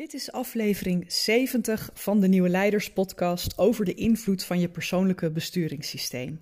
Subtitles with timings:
[0.00, 5.30] Dit is aflevering 70 van de Nieuwe Leiders podcast over de invloed van je persoonlijke
[5.30, 6.40] besturingssysteem.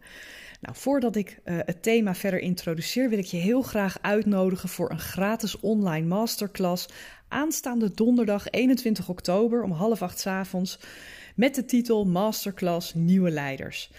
[0.60, 4.90] Nou, voordat ik uh, het thema verder introduceer, wil ik je heel graag uitnodigen voor
[4.90, 6.88] een gratis online masterclass
[7.28, 10.78] aanstaande donderdag 21 oktober om half acht avonds
[11.34, 13.90] met de titel Masterclass Nieuwe Leiders.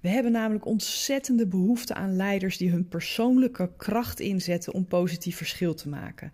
[0.00, 5.74] We hebben namelijk ontzettende behoefte aan leiders die hun persoonlijke kracht inzetten om positief verschil
[5.74, 6.32] te maken.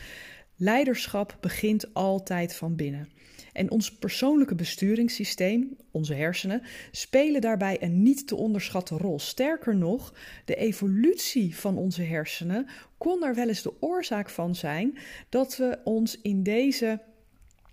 [0.63, 3.09] Leiderschap begint altijd van binnen.
[3.53, 9.19] En ons persoonlijke besturingssysteem, onze hersenen, spelen daarbij een niet te onderschatten rol.
[9.19, 12.67] Sterker nog, de evolutie van onze hersenen
[12.99, 17.01] kon er wel eens de oorzaak van zijn dat we ons in deze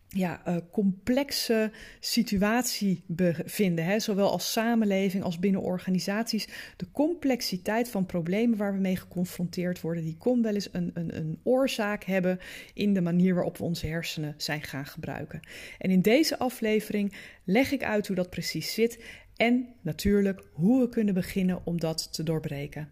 [0.10, 3.86] ja, uh, complexe situatie bevinden.
[3.86, 4.00] Hè?
[4.00, 6.48] Zowel als samenleving als binnen organisaties.
[6.78, 11.18] De complexiteit van problemen waar we mee geconfronteerd worden, die kon wel eens een, een,
[11.18, 12.40] een oorzaak hebben
[12.74, 15.40] in de manier waarop we onze hersenen zijn gaan gebruiken.
[15.78, 17.14] En in deze aflevering
[17.44, 19.04] leg ik uit hoe dat precies zit
[19.36, 22.92] en natuurlijk hoe we kunnen beginnen om dat te doorbreken.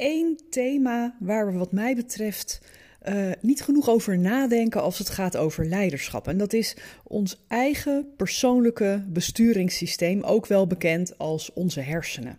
[0.00, 2.60] één thema waar we wat mij betreft
[3.08, 6.28] uh, niet genoeg over nadenken als het gaat over leiderschap.
[6.28, 12.38] En dat is ons eigen persoonlijke besturingssysteem, ook wel bekend als onze hersenen.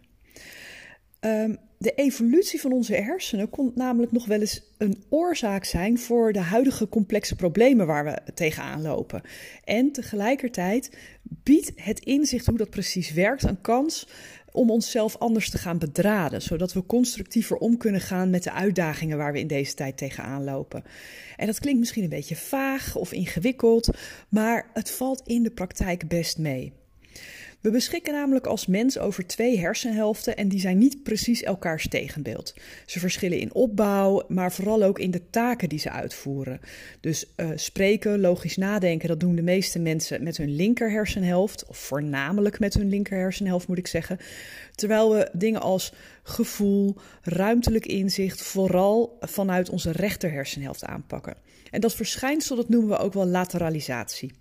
[1.19, 6.33] Um, de evolutie van onze hersenen kon namelijk nog wel eens een oorzaak zijn voor
[6.33, 9.21] de huidige complexe problemen waar we tegenaan lopen.
[9.63, 14.07] En tegelijkertijd biedt het inzicht hoe dat precies werkt een kans
[14.51, 19.17] om onszelf anders te gaan bedraden, zodat we constructiever om kunnen gaan met de uitdagingen
[19.17, 20.83] waar we in deze tijd tegenaan lopen.
[21.37, 23.89] En dat klinkt misschien een beetje vaag of ingewikkeld,
[24.29, 26.73] maar het valt in de praktijk best mee.
[27.61, 32.53] We beschikken namelijk als mens over twee hersenhelften en die zijn niet precies elkaars tegenbeeld.
[32.85, 36.59] Ze verschillen in opbouw, maar vooral ook in de taken die ze uitvoeren.
[36.99, 41.77] Dus uh, spreken, logisch nadenken, dat doen de meeste mensen met hun linker hersenhelft, of
[41.77, 44.17] voornamelijk met hun linker hersenhelft moet ik zeggen.
[44.75, 45.93] Terwijl we dingen als
[46.23, 51.35] gevoel, ruimtelijk inzicht vooral vanuit onze rechter hersenhelft aanpakken.
[51.71, 54.31] En dat verschijnsel dat noemen we ook wel lateralisatie.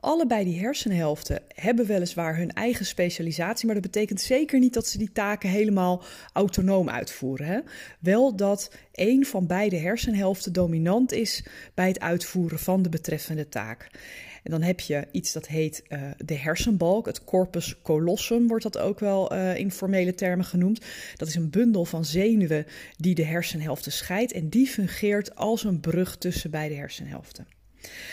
[0.00, 4.98] Allebei die hersenhelften hebben weliswaar hun eigen specialisatie, maar dat betekent zeker niet dat ze
[4.98, 6.02] die taken helemaal
[6.32, 7.46] autonoom uitvoeren.
[7.46, 7.60] Hè?
[8.00, 13.90] Wel dat een van beide hersenhelften dominant is bij het uitvoeren van de betreffende taak.
[14.44, 18.78] En dan heb je iets dat heet uh, de hersenbalk, het corpus colossum wordt dat
[18.78, 20.84] ook wel uh, in formele termen genoemd.
[21.16, 22.66] Dat is een bundel van zenuwen
[22.96, 27.46] die de hersenhelften scheidt en die fungeert als een brug tussen beide hersenhelften.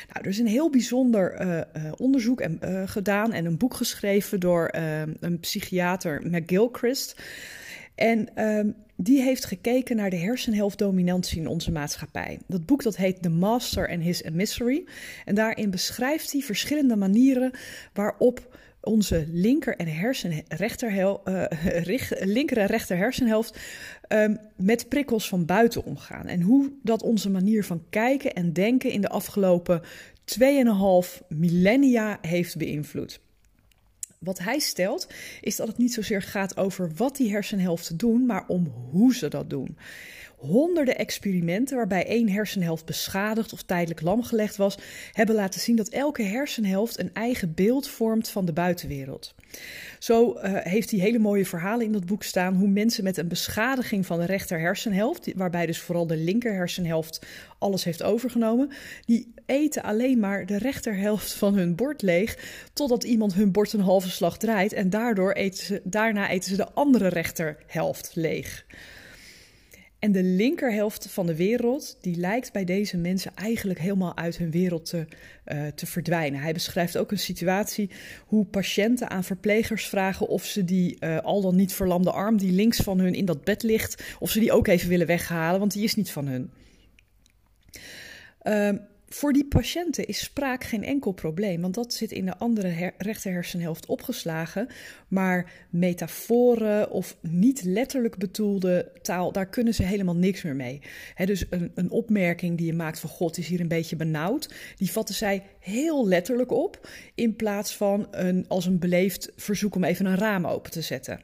[0.08, 3.74] Nou, er is een heel bijzonder uh, uh, onderzoek en, uh, gedaan en een boek
[3.74, 4.70] geschreven door
[5.20, 7.22] een psychiater, McGilchrist.
[7.96, 12.40] En ehm, die heeft gekeken naar de hersenhelftdominantie in onze maatschappij.
[12.48, 14.86] Dat boek dat heet The Master and His Emissary.
[15.26, 17.52] En daarin beschrijft hij verschillende manieren
[17.94, 21.44] waarop onze linker en hersen, uh,
[22.24, 23.60] linker en rechter hersenhelft
[24.10, 26.28] um, met prikkels van buiten omgaan.
[26.28, 32.58] En hoe dat onze manier van kijken en denken in de afgelopen 2,5 millennia heeft
[32.58, 33.20] beïnvloed.
[34.20, 35.08] wat hij stelt,
[35.42, 39.28] is dat het niet zozeer gaat over wat die hersenhelften doen, maar om hoe ze
[39.28, 39.78] dat doen
[40.42, 44.78] honderden experimenten waarbij één hersenhelft beschadigd of tijdelijk lamgelegd was,
[45.12, 49.36] hebben laten zien dat elke hersenhelft een eigen beeld vormt van de buitenwereld.
[50.00, 53.28] Zo uh, heeft hij hele mooie verhalen in dat boek staan hoe mensen met een
[53.28, 57.26] beschadiging van de rechter hersenhelft, waarbij dus vooral de linker hersenhelft
[57.58, 58.72] alles heeft overgenomen,
[59.06, 62.38] die eten alleen maar de rechterhelft van hun bord leeg,
[62.74, 66.72] totdat iemand hun bord een halve slag draait en daardoor eten daarna eten ze de
[66.74, 68.66] andere rechterhelft leeg.
[70.02, 74.52] En de linkerhelft van de wereld, die lijkt bij deze mensen eigenlijk helemaal uit hun
[74.52, 75.06] wereld te,
[75.46, 76.42] uh, te verdwijnen.
[76.42, 77.90] Hij beschrijft ook een situatie
[78.26, 82.52] hoe patiënten aan verplegers vragen of ze die uh, al dan niet verlamde arm die
[82.52, 85.74] links van hun in dat bed ligt, of ze die ook even willen weghalen, want
[85.74, 86.52] die is niet van hun.
[88.44, 88.82] Uh,
[89.14, 92.94] voor die patiënten is spraak geen enkel probleem, want dat zit in de andere her
[92.98, 94.68] rechter hersenhelft opgeslagen.
[95.08, 100.82] Maar metaforen of niet letterlijk bedoelde taal, daar kunnen ze helemaal niks meer mee.
[101.26, 104.92] dus een, een, opmerking die je maakt van God is hier een beetje benauwd, die
[104.92, 110.06] vatten zij heel letterlijk op, in plaats van een, als een beleefd verzoek om even
[110.06, 111.22] een raam open te zetten.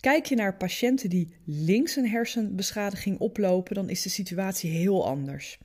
[0.00, 5.58] Kijk je naar patiënten die links een hersenbeschadiging oplopen, dan is de situatie heel anders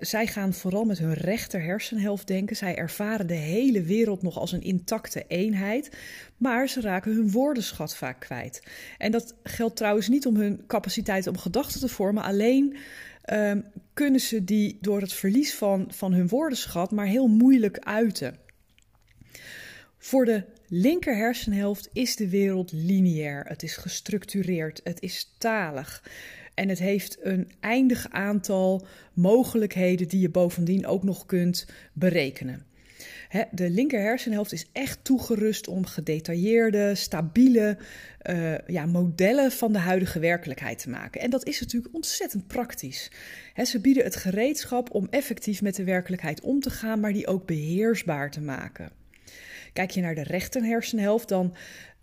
[0.00, 2.56] zij gaan vooral met hun rechter hersenhelft denken.
[2.56, 5.96] Zij ervaren de hele wereld nog als een intacte eenheid.
[6.36, 8.62] Maar ze raken hun woordenschat vaak kwijt.
[8.98, 12.22] En dat geldt trouwens niet om hun capaciteit om gedachten te vormen.
[12.22, 12.76] Alleen
[13.32, 13.64] um,
[13.94, 18.36] kunnen ze die door het verlies van, van hun woordenschat maar heel moeilijk uiten.
[19.98, 23.44] Voor de linker hersenhelft is de wereld lineair.
[23.46, 24.80] Het is gestructureerd.
[24.84, 26.02] Het is talig.
[26.58, 32.66] En het heeft een eindig aantal mogelijkheden die je bovendien ook nog kunt berekenen.
[33.50, 37.78] de linker hersenhelft is echt toegerust om gedetailleerde, stabiele
[38.30, 41.20] uh, ja, modellen van de huidige werkelijkheid te maken.
[41.20, 43.10] En dat is natuurlijk ontzettend praktisch.
[43.64, 47.46] ze bieden het gereedschap om effectief met de werkelijkheid om te gaan, maar die ook
[47.46, 48.90] beheersbaar te maken.
[49.72, 51.54] Kijk je naar de rechter hersenhelft, dan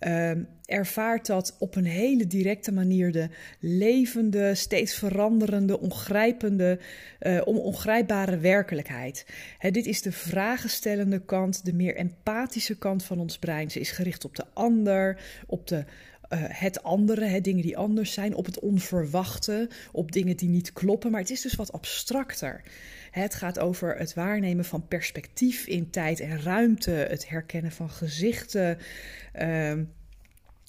[0.06, 0.32] uh,
[0.66, 3.30] ervaart dat op een hele directe manier de
[3.60, 6.80] levende, steeds veranderende, ongrijpende,
[7.22, 9.26] uh, ongrijpbare werkelijkheid.
[9.72, 13.72] dit is de vragenstellende kant, de meer empathische kant van ons brein.
[13.72, 15.86] Ze is gericht op de ander, op de
[16.30, 20.74] uh, het andere, hè, dingen die anders zijn, op het onverwachte, op dingen die niet
[20.74, 21.12] kloppen.
[21.12, 22.62] Maar het is dus wat abstracter.
[23.12, 28.78] Het gaat over het waarnemen van perspectief in tijd en ruimte, het herkennen van gezichten.
[29.42, 29.74] Uh,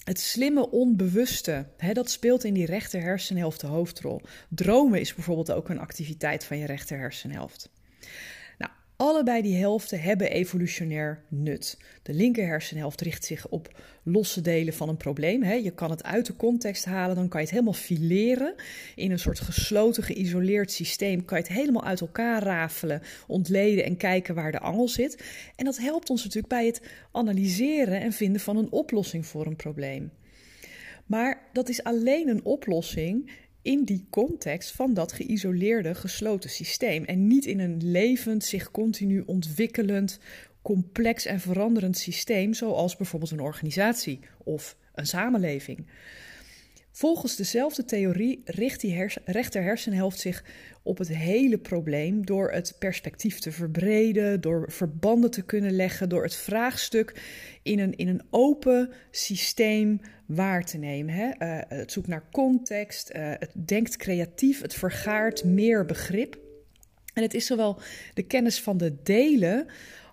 [0.03, 4.21] het slimme onbewuste, hè, dat speelt in die rechter hersenhelft de hoofdrol.
[4.49, 7.69] Dromen is bijvoorbeeld ook een activiteit van je rechter hersenhelft.
[8.97, 11.77] Allebei die helften hebben evolutionair nut.
[12.03, 15.43] De linker hersenhelft richt zich op losse delen van een probleem.
[15.43, 18.55] Je kan het uit de context halen, dan kan je het helemaal fileren.
[18.95, 23.97] In een soort gesloten, geïsoleerd systeem kan je het helemaal uit elkaar rafelen, ontleden en
[23.97, 25.23] kijken waar de angel zit.
[25.55, 29.55] En dat helpt ons natuurlijk bij het analyseren en vinden van een oplossing voor een
[29.55, 30.11] probleem.
[31.05, 33.31] Maar dat is alleen een oplossing
[33.67, 37.03] in die context van dat geïsoleerde, gesloten systeem.
[37.03, 40.19] En niet in een levend, zich continu ontwikkelend,
[40.61, 45.87] complex en veranderend systeem, zoals bijvoorbeeld een organisatie of een samenleving.
[46.97, 50.43] Volgens dezelfde theorie richt die hers rechter hersenhelft zich
[50.83, 56.23] op het hele probleem door het perspectief te verbreden, door verbanden te kunnen leggen, door
[56.23, 57.21] het vraagstuk
[57.63, 61.13] in een, in een open systeem waar te nemen.
[61.13, 61.25] Hè?
[61.25, 66.37] Uh, het zoekt naar context, uh, het denkt creatief, het vergaart meer begrip.
[67.13, 67.79] En het is zowel
[68.13, 69.67] de kennis van de delen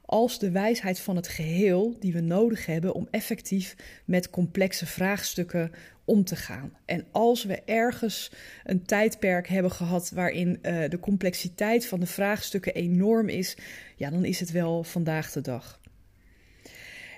[0.07, 5.73] als de wijsheid van het geheel die we nodig hebben om effectief met complexe vraagstukken
[6.05, 6.73] om te gaan.
[6.85, 8.33] En als we ergens
[8.65, 13.57] een tijdperk hebben gehad waarin uh, de complexiteit van de vraagstukken enorm is,
[13.97, 15.81] ja, dan is het wel vandaag de dag.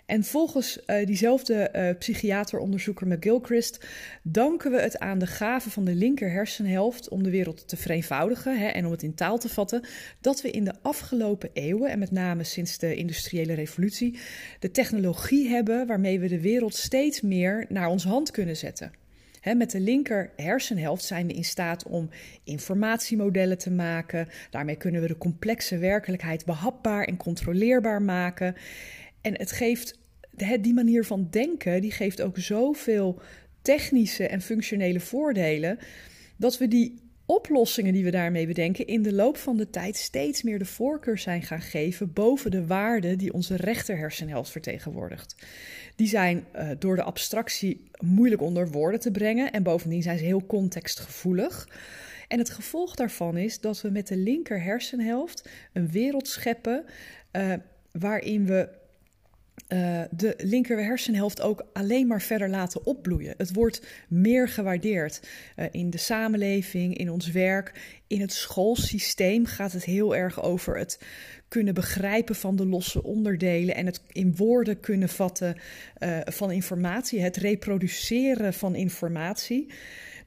[0.06, 3.86] En volgens uh, diezelfde uh, psychiateronderzoeker McGilchrist
[4.22, 8.58] danken we het aan de gave van de linker hersenhelft om de wereld te vereenvoudigen
[8.58, 9.84] hè, en om het in taal te vatten,
[10.20, 14.18] dat we in de afgelopen eeuwen, en met name sinds de industriële revolutie,
[14.58, 18.92] de technologie hebben waarmee we de wereld steeds meer naar ons hand kunnen zetten.
[19.56, 22.08] met de linker hersenhelft zijn we in staat om
[22.44, 24.28] informatiemodellen te maken.
[24.50, 28.54] Daarmee kunnen we de complexe werkelijkheid behapbaar en controleerbaar maken.
[29.26, 29.98] En het geeft,
[30.60, 33.20] die manier van denken, die geeft ook zoveel
[33.62, 35.78] technische en functionele voordelen,
[36.36, 40.42] dat we die oplossingen die we daarmee bedenken in de loop van de tijd steeds
[40.42, 45.36] meer de voorkeur zijn gaan geven boven de waarden die onze rechter hersenhelft vertegenwoordigt.
[45.96, 50.24] Die zijn uh, door de abstractie moeilijk onder woorden te brengen en bovendien zijn ze
[50.24, 51.68] heel contextgevoelig.
[52.28, 56.84] En het gevolg daarvan is dat we met de linker hersenhelft een wereld scheppen
[57.32, 57.52] uh,
[57.92, 58.84] waarin we
[59.68, 63.34] uh, de linker hersenhelft ook alleen maar verder laten opbloeien.
[63.36, 69.72] Het wordt meer gewaardeerd uh, in de samenleving, in ons werk, in het schoolsysteem gaat
[69.72, 71.00] het heel erg over het
[71.48, 75.56] kunnen begrijpen van de losse onderdelen en het in woorden kunnen vatten
[75.98, 79.72] uh, van informatie, het reproduceren van informatie.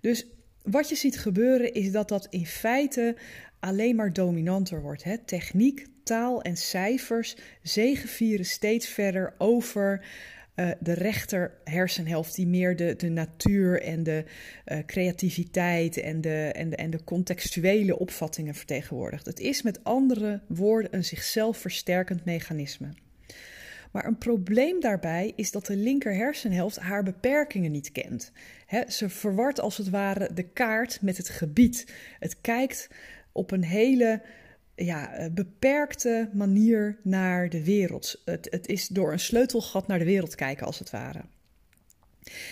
[0.01, 0.25] Dus
[0.61, 3.15] wat je ziet gebeuren is dat dat in feite
[3.59, 5.03] alleen maar dominanter wordt.
[5.03, 5.17] Hè?
[5.17, 10.05] Techniek, taal en cijfers zegevieren steeds verder over
[10.55, 14.23] uh, de rechter hersenhelft, die meer de, de natuur en de
[14.65, 19.25] uh, creativiteit en de, en, de, en de contextuele opvattingen vertegenwoordigt.
[19.25, 22.87] Het is met andere woorden een zichzelf versterkend mechanisme.
[23.91, 28.31] Maar een probleem daarbij is dat de linker hersenhelft haar beperkingen niet kent.
[28.87, 31.93] Ze verwart als het ware de kaart met het gebied.
[32.19, 32.87] Het kijkt
[33.31, 34.21] op een hele
[34.85, 38.21] ja, eh, beperkte manier naar de wereld.
[38.25, 41.21] Het, het is door een sleutelgat naar de wereld kijken, als het ware.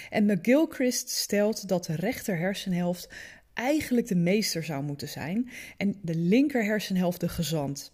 [0.10, 3.10] En McGilchrist stelt dat de rechter hersenhelft
[3.53, 7.91] eigenlijk de meester zou moeten zijn en de linker hersenhelft de gezant.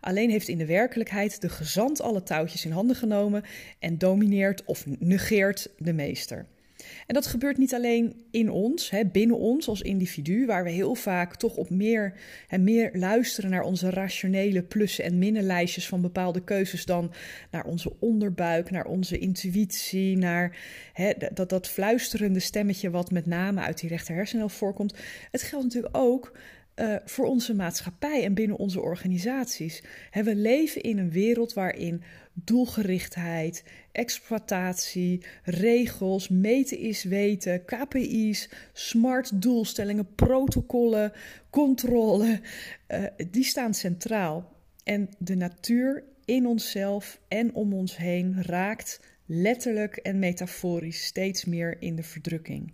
[0.00, 3.44] Alleen heeft in de werkelijkheid de gezant alle touwtjes in handen genomen
[3.78, 6.46] en domineert of negeert de meester.
[7.06, 10.94] En dat gebeurt niet alleen in ons, hè, binnen ons als individu, waar we heel
[10.94, 12.14] vaak toch op meer
[12.48, 17.12] en meer luisteren naar onze rationele plussen en minnenlijstjes van bepaalde keuzes dan
[17.50, 20.56] naar onze onderbuik, naar onze intuïtie, naar
[20.92, 24.94] hè, dat, dat fluisterende stemmetje wat met name uit die rechter hersenhelft voorkomt.
[25.30, 26.32] Het geldt natuurlijk ook
[26.76, 29.82] uh, voor onze maatschappij en binnen onze organisaties.
[30.12, 40.14] we leven in een wereld waarin doelgerichtheid, exploitatie, regels, meten is weten, KPI's, smart doelstellingen,
[40.14, 41.12] protocollen,
[41.50, 42.40] controle,
[42.88, 44.58] uh, die staan centraal.
[44.84, 51.76] En de natuur in onszelf en om ons heen raakt letterlijk en metaforisch steeds meer
[51.82, 52.72] in de verdrukking.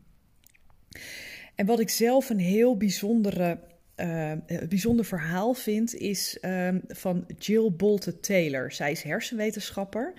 [1.55, 3.59] En wat ik zelf een heel bijzondere
[3.97, 8.73] uh, een bijzonder verhaal vind, is um, van Jill Bolte Taylor.
[8.73, 10.15] Zij is hersenwetenschapper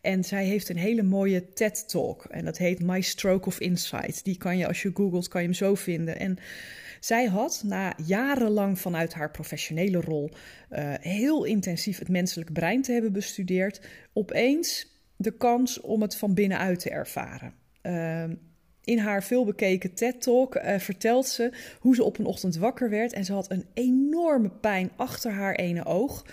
[0.00, 2.24] en zij heeft een hele mooie TED-talk.
[2.24, 4.24] En dat heet My Stroke of Insight.
[4.24, 6.18] Die kan je, als je googelt, kan je hem zo vinden.
[6.18, 6.38] En
[7.00, 10.30] zij had na jarenlang vanuit haar professionele rol
[10.70, 13.80] uh, heel intensief het menselijk brein te hebben bestudeerd,
[14.12, 17.54] opeens de kans om het van binnenuit te ervaren.
[17.82, 18.24] Uh,
[18.84, 23.24] in haar veelbekeken TED-talk uh, vertelt ze hoe ze op een ochtend wakker werd en
[23.24, 26.24] ze had een enorme pijn achter haar ene oog.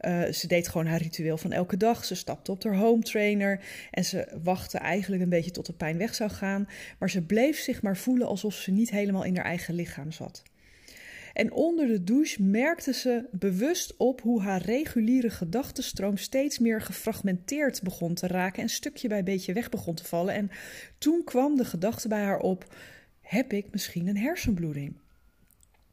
[0.00, 2.04] Uh, ze deed gewoon haar ritueel van elke dag.
[2.04, 3.60] Ze stapte op haar home trainer
[3.90, 6.68] en ze wachtte eigenlijk een beetje tot de pijn weg zou gaan.
[6.98, 10.42] Maar ze bleef zich maar voelen alsof ze niet helemaal in haar eigen lichaam zat.
[11.36, 17.82] En onder de douche merkte ze bewust op hoe haar reguliere gedachtenstroom steeds meer gefragmenteerd
[17.82, 20.34] begon te raken en stukje bij beetje weg begon te vallen.
[20.34, 20.50] En
[20.98, 22.74] toen kwam de gedachte bij haar op:
[23.20, 24.96] heb ik misschien een hersenbloeding?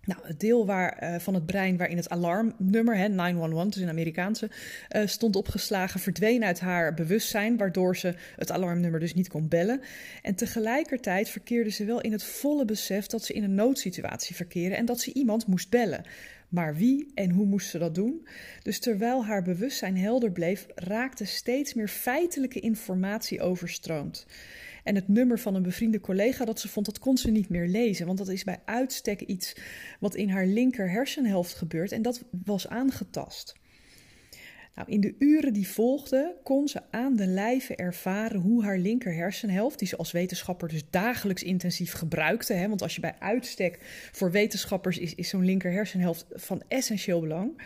[0.06, 3.90] Nou, het deel waar, uh, van het brein waarin het alarmnummer, hè, 911, dus een
[3.90, 4.50] Amerikaanse,
[4.96, 9.82] uh, stond opgeslagen, verdween uit haar bewustzijn, waardoor ze het alarmnummer dus niet kon bellen.
[10.22, 14.76] En tegelijkertijd verkeerde ze wel in het volle besef dat ze in een noodsituatie verkeerde
[14.76, 16.06] en dat ze iemand moest bellen.
[16.50, 18.28] Maar wie en hoe moest ze dat doen?
[18.62, 24.26] Dus terwijl haar bewustzijn helder bleef, raakte steeds meer feitelijke informatie overstroomd.
[24.84, 27.68] En het nummer van een bevriende collega dat ze vond, dat kon ze niet meer
[27.68, 28.06] lezen.
[28.06, 29.56] Want dat is bij uitstek iets
[30.00, 31.92] wat in haar linker hersenhelft gebeurt.
[31.92, 33.62] En dat was aangetast.
[34.76, 39.14] Nou, in de uren die volgden kon ze aan de lijve ervaren hoe haar linker
[39.14, 43.80] hersenhelft, die ze als wetenschapper dus dagelijks intensief gebruikte, hè, want als je bij uitstek
[44.12, 47.62] voor wetenschappers is, is zo'n linker hersenhelft van essentieel belang.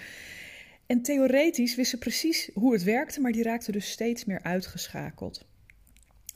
[0.86, 5.46] En theoretisch wist ze precies hoe het werkte, maar die raakte dus steeds meer uitgeschakeld.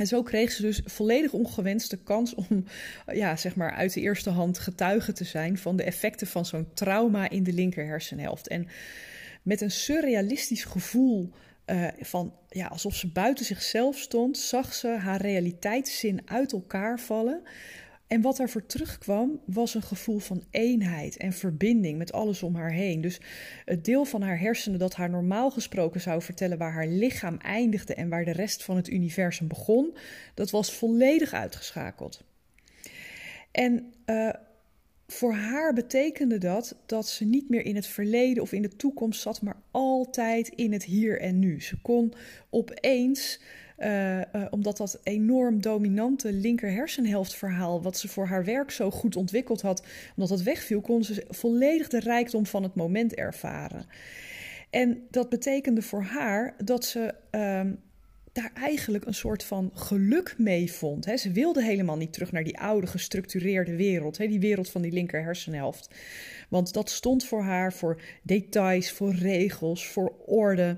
[0.01, 2.65] En zo kreeg ze dus volledig ongewenste kans om
[3.05, 6.74] ja, zeg maar uit de eerste hand getuige te zijn van de effecten van zo'n
[6.74, 8.48] trauma in de linker hersenhelft.
[8.48, 8.67] En
[9.41, 11.29] met een surrealistisch gevoel
[11.65, 17.41] uh, van ja, alsof ze buiten zichzelf stond, zag ze haar realiteitszin uit elkaar vallen.
[18.12, 22.72] En wat daarvoor terugkwam, was een gevoel van eenheid en verbinding met alles om haar
[22.72, 23.01] heen.
[23.01, 23.22] Dus
[23.65, 27.94] het deel van haar hersenen dat haar normaal gesproken zou vertellen waar haar lichaam eindigde
[27.94, 29.96] en waar de rest van het universum begon,
[30.34, 32.24] dat was volledig uitgeschakeld.
[33.51, 34.30] En uh,
[35.08, 39.22] voor haar betekende dat dat ze niet meer in het verleden of in de toekomst
[39.22, 41.62] zat, maar altijd in het hier en nu.
[41.62, 42.13] Ze kon
[42.50, 43.39] opeens,
[43.82, 49.16] uh, uh, omdat dat enorm dominante linker hersenhelftverhaal, wat ze voor haar werk zo goed
[49.16, 49.84] ontwikkeld had,
[50.16, 53.86] omdat dat wegviel, kon ze volledig de rijkdom van het moment ervaren.
[54.70, 57.62] En dat betekende voor haar dat ze uh,
[58.32, 61.06] daar eigenlijk een soort van geluk mee vond.
[61.16, 65.24] Ze wilde helemaal niet terug naar die oude gestructureerde wereld, die wereld van die linker
[65.24, 65.96] hersenhelft.
[66.50, 70.78] Want dat stond voor haar voor details, voor regels, voor orde.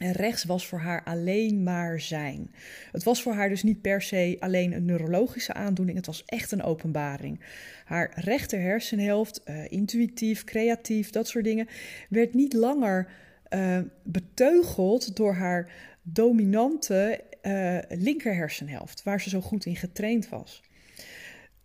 [0.00, 2.54] En rechts was voor haar alleen maar zijn.
[2.92, 6.52] Het was voor haar dus niet per se alleen een neurologische aandoening, het was echt
[6.52, 7.40] een openbaring.
[7.84, 11.68] Haar rechter hersenhelft, uh, intuïtief, creatief, dat soort dingen,
[12.08, 13.08] werd niet langer
[13.50, 20.62] uh, beteugeld door haar dominante uh, linker hersenhelft, waar ze zo goed in getraind was.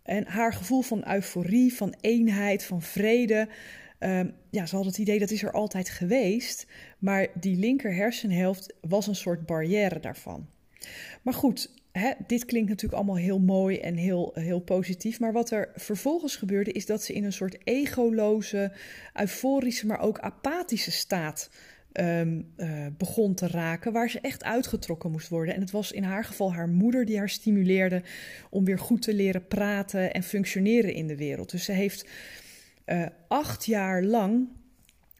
[0.02, 3.48] En haar gevoel van euforie, van eenheid, van vrede.
[4.00, 6.66] Uh, ja, ze had het idee dat is er altijd geweest,
[6.98, 10.48] maar die linker hersenhelft was een soort barrière daarvan.
[11.22, 15.20] Maar goed, hè, dit klinkt natuurlijk allemaal heel mooi en heel, heel positief.
[15.20, 18.72] Maar wat er vervolgens gebeurde, is dat ze in een soort egoloze,
[19.14, 21.50] euforische, maar ook apathische staat
[21.92, 25.54] um, uh, begon te raken, waar ze echt uitgetrokken moest worden.
[25.54, 28.02] En het was in haar geval haar moeder die haar stimuleerde
[28.50, 31.50] om weer goed te leren praten en functioneren in de wereld.
[31.50, 32.08] Dus ze heeft
[32.86, 34.48] uh, acht jaar lang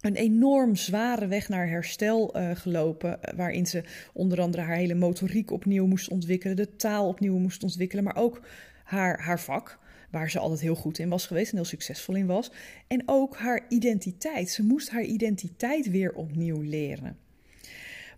[0.00, 5.50] een enorm zware weg naar herstel uh, gelopen, waarin ze onder andere haar hele motoriek
[5.50, 8.40] opnieuw moest ontwikkelen, de taal opnieuw moest ontwikkelen, maar ook
[8.84, 9.78] haar, haar vak
[10.10, 12.52] waar ze altijd heel goed in was geweest en heel succesvol in was.
[12.86, 14.50] En ook haar identiteit.
[14.50, 17.18] Ze moest haar identiteit weer opnieuw leren.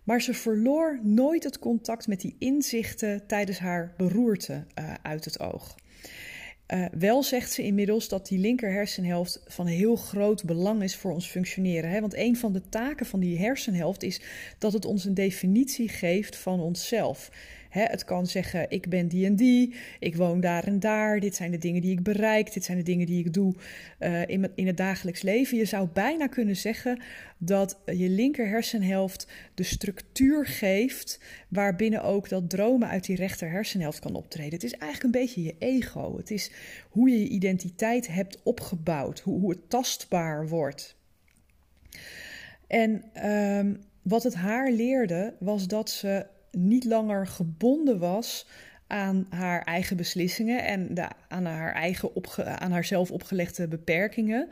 [0.03, 4.65] Maar ze verloor nooit het contact met die inzichten tijdens haar beroerte
[5.01, 5.75] uit het oog.
[6.73, 11.11] Uh, wel zegt ze inmiddels dat die linker hersenhelft van heel groot belang is voor
[11.11, 11.89] ons functioneren.
[11.89, 11.99] Hè?
[11.99, 14.21] Want een van de taken van die hersenhelft is
[14.57, 17.31] dat het ons een definitie geeft van onszelf.
[17.69, 21.35] Hè, het kan zeggen: ik ben die en die, ik woon daar en daar, dit
[21.35, 23.55] zijn de dingen die ik bereik, dit zijn de dingen die ik doe
[23.99, 25.57] uh, in, in het dagelijks leven.
[25.57, 27.01] Je zou bijna kunnen zeggen
[27.37, 33.99] dat je linker hersenhelft de structuur geeft waarbinnen ook dat dromen uit die rechter hersenhelft
[33.99, 34.53] kan optreden.
[34.53, 36.17] Het is eigenlijk een beetje je ego.
[36.17, 36.51] Het is
[36.89, 40.97] hoe je je identiteit hebt opgebouwd, hoe, hoe het tastbaar wordt.
[42.67, 48.47] En um, wat het haar leerde was dat ze niet langer gebonden was
[48.87, 52.11] aan haar eigen beslissingen en de, aan, haar eigen
[52.59, 54.49] aan haarzelf opgelegde beperkingen,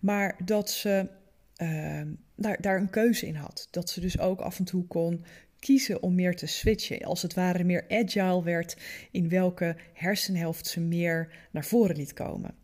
[0.00, 1.08] maar dat ze
[1.62, 2.00] uh,
[2.36, 3.68] daar, daar een keuze in had.
[3.70, 5.24] Dat ze dus ook af en toe kon
[5.58, 8.76] kiezen om meer te switchen, als het ware meer agile werd
[9.10, 12.54] in welke hersenhelft ze meer naar voren liet komen.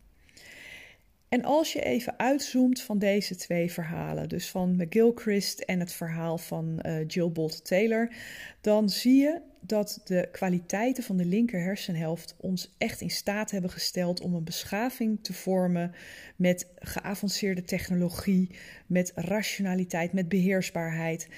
[1.30, 6.38] En als je even uitzoomt van deze twee verhalen, dus van McGilchrist en het verhaal
[6.38, 8.12] van uh, Jill Bolt Taylor,
[8.60, 13.70] dan zie je dat de kwaliteiten van de linker hersenhelft ons echt in staat hebben
[13.70, 15.92] gesteld om een beschaving te vormen
[16.36, 18.50] met geavanceerde technologie,
[18.86, 21.28] met rationaliteit, met beheersbaarheid.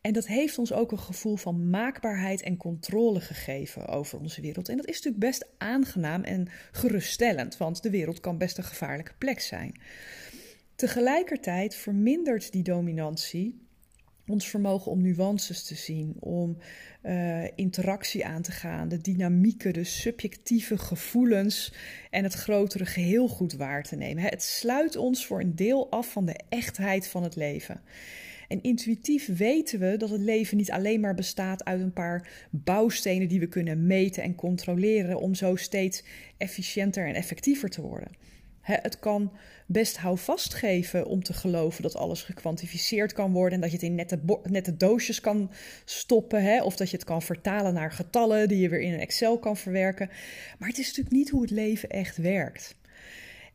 [0.00, 4.68] En dat heeft ons ook een gevoel van maakbaarheid en controle gegeven over onze wereld.
[4.68, 9.14] En dat is natuurlijk best aangenaam en geruststellend, want de wereld kan best een gevaarlijke
[9.18, 9.80] plek zijn.
[10.74, 13.66] Tegelijkertijd vermindert die dominantie
[14.28, 16.56] ons vermogen om nuances te zien, om
[17.02, 21.72] uh, interactie aan te gaan, de dynamieken, de subjectieve gevoelens
[22.10, 24.22] en het grotere geheel goed waar te nemen.
[24.22, 27.80] Het sluit ons voor een deel af van de echtheid van het leven.
[28.48, 33.28] En intuïtief weten we dat het leven niet alleen maar bestaat uit een paar bouwstenen
[33.28, 36.04] die we kunnen meten en controleren om zo steeds
[36.36, 38.08] efficiënter en effectiever te worden.
[38.60, 39.32] Het kan
[39.66, 43.86] best houvast geven om te geloven dat alles gekwantificeerd kan worden en dat je het
[43.86, 45.50] in nette, nette doosjes kan
[45.84, 46.62] stoppen, hè?
[46.62, 49.56] of dat je het kan vertalen naar getallen die je weer in een Excel kan
[49.56, 50.10] verwerken.
[50.58, 52.76] Maar het is natuurlijk niet hoe het leven echt werkt.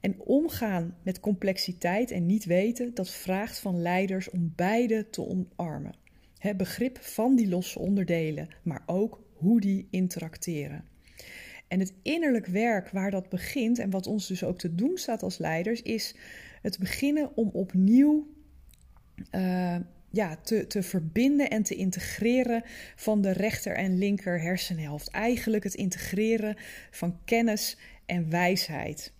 [0.03, 5.95] En omgaan met complexiteit en niet weten, dat vraagt van leiders om beide te omarmen.
[6.37, 10.85] Het begrip van die losse onderdelen, maar ook hoe die interacteren.
[11.67, 15.23] En het innerlijk werk waar dat begint en wat ons dus ook te doen staat
[15.23, 16.15] als leiders, is
[16.61, 18.27] het beginnen om opnieuw
[19.31, 19.75] uh,
[20.09, 22.63] ja, te, te verbinden en te integreren
[22.95, 25.09] van de rechter en linker hersenhelft.
[25.09, 26.55] Eigenlijk het integreren
[26.91, 29.13] van kennis en wijsheid.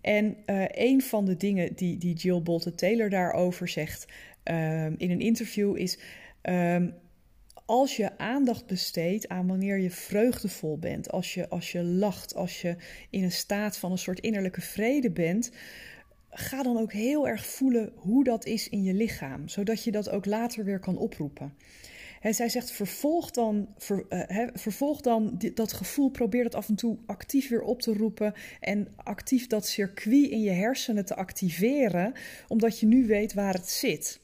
[0.00, 4.06] En uh, een van de dingen die, die Jill Bolte Taylor daarover zegt
[4.44, 5.98] um, in een interview is.
[6.42, 6.94] Um,
[7.70, 12.60] als je aandacht besteedt aan wanneer je vreugdevol bent, als je, als je lacht, als
[12.60, 12.76] je
[13.10, 15.50] in een staat van een soort innerlijke vrede bent,
[16.30, 20.10] ga dan ook heel erg voelen hoe dat is in je lichaam, zodat je dat
[20.10, 21.54] ook later weer kan oproepen.
[22.20, 23.74] He, zij zegt: vervolg dan,
[24.08, 28.34] eh, vervolg dan dat gevoel, probeer dat af en toe actief weer op te roepen
[28.60, 32.12] en actief dat circuit in je hersenen te activeren,
[32.48, 34.20] omdat je nu weet waar het zit.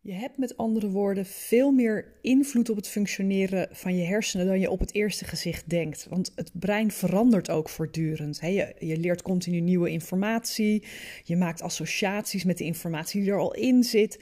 [0.00, 4.60] Je hebt met andere woorden veel meer invloed op het functioneren van je hersenen dan
[4.60, 6.06] je op het eerste gezicht denkt.
[6.08, 8.38] Want het brein verandert ook voortdurend.
[8.40, 10.84] Je, je, leert continu nieuwe informatie,
[11.24, 14.20] je maakt associaties met de informatie die er al in zit.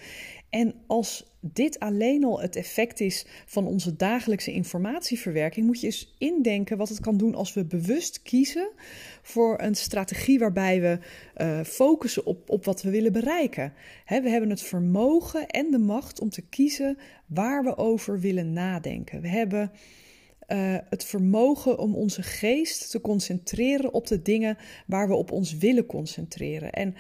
[0.50, 6.14] En als dit alleen al het effect is van onze dagelijkse informatieverwerking, moet je eens
[6.18, 8.70] indenken wat het kan doen als we bewust kiezen
[9.22, 10.98] voor een strategie waarbij we
[11.36, 13.72] uh, focussen op, op wat we willen bereiken.
[14.06, 19.20] we hebben het vermogen en de macht om te kiezen waar we over willen nadenken.
[19.20, 19.70] We hebben
[20.48, 25.56] uh, het vermogen om onze geest te concentreren op de dingen waar we op ons
[25.56, 26.72] willen concentreren.
[26.72, 26.94] En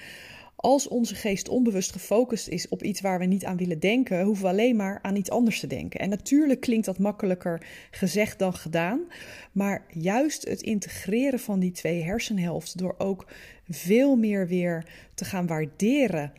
[0.64, 4.44] als onze geest onbewust gefocust is op iets waar we niet aan willen denken, hoeven
[4.44, 6.00] we alleen maar aan iets anders te denken.
[6.00, 9.00] En natuurlijk klinkt dat makkelijker gezegd dan gedaan,
[9.52, 13.26] maar juist het integreren van die twee hersenhelften door ook
[13.68, 16.32] veel meer weer te gaan waarderen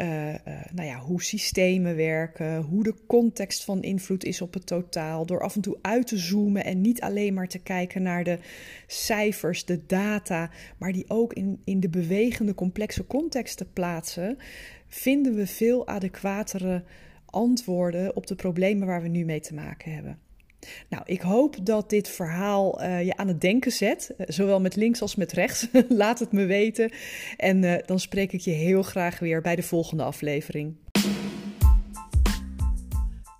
[0.00, 0.34] uh,
[0.72, 5.26] nou ja, hoe systemen werken, hoe de context van invloed is op het totaal.
[5.26, 8.38] Door af en toe uit te zoomen en niet alleen maar te kijken naar de
[8.86, 14.38] cijfers, de data, maar die ook in, in de bewegende, complexe context te plaatsen,
[14.86, 16.84] vinden we veel adequatere
[17.26, 20.18] antwoorden op de problemen waar we nu mee te maken hebben.
[20.88, 24.76] Nou, ik hoop dat dit verhaal uh, je aan het denken zet, uh, zowel met
[24.76, 25.68] links als met rechts.
[25.88, 26.90] Laat het me weten.
[27.36, 30.74] En uh, dan spreek ik je heel graag weer bij de volgende aflevering.